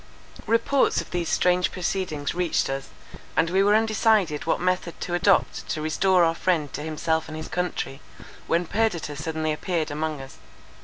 Reports 0.47 0.99
of 0.99 1.11
these 1.11 1.29
strange 1.29 1.71
proceedings 1.71 2.33
reached 2.33 2.71
us, 2.71 2.87
and 3.37 3.51
we 3.51 3.61
were 3.61 3.75
undecided 3.75 4.47
what 4.47 4.59
method 4.59 4.99
to 4.99 5.13
adopt 5.13 5.69
to 5.69 5.79
restore 5.79 6.23
our 6.23 6.33
friend 6.33 6.73
to 6.73 6.81
himself 6.81 7.27
and 7.27 7.37
his 7.37 7.47
country, 7.47 8.01
when 8.47 8.65
Perdita 8.65 9.15
suddenly 9.15 9.51
appeared 9.53 9.91
among 9.91 10.19
us. 10.19 10.37